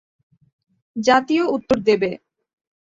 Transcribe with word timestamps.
জাতীয় 0.95 1.43
উত্তর 1.55 1.77
দেবে। 1.87 2.09